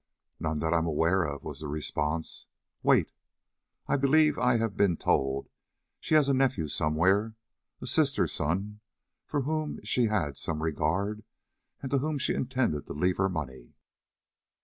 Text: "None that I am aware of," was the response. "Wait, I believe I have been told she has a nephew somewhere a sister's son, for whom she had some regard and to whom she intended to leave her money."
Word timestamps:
"None 0.39 0.57
that 0.61 0.73
I 0.73 0.79
am 0.79 0.87
aware 0.87 1.21
of," 1.25 1.43
was 1.43 1.59
the 1.59 1.67
response. 1.67 2.47
"Wait, 2.81 3.11
I 3.85 3.97
believe 3.97 4.35
I 4.39 4.57
have 4.57 4.75
been 4.75 4.97
told 4.97 5.47
she 5.99 6.15
has 6.15 6.27
a 6.27 6.33
nephew 6.33 6.67
somewhere 6.69 7.35
a 7.81 7.85
sister's 7.85 8.31
son, 8.31 8.79
for 9.27 9.41
whom 9.41 9.79
she 9.83 10.05
had 10.05 10.37
some 10.37 10.63
regard 10.63 11.23
and 11.83 11.91
to 11.91 11.99
whom 11.99 12.17
she 12.17 12.33
intended 12.33 12.87
to 12.87 12.93
leave 12.93 13.17
her 13.17 13.29
money." 13.29 13.75